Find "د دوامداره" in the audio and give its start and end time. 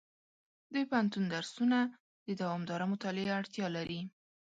2.27-2.85